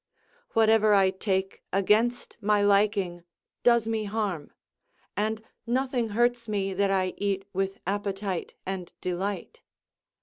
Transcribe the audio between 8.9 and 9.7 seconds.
delight.